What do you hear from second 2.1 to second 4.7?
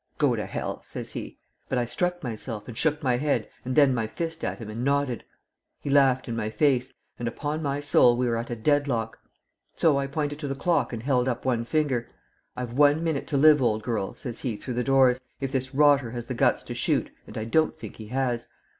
myself and shook my head and then my fist at him